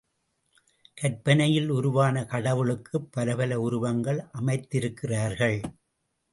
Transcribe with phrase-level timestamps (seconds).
[0.93, 5.59] கற்பனையில் உருவான கடவுளுக்குப் பலப்பல உருவங்கள் அமைத்திருக்கிறார்கள்.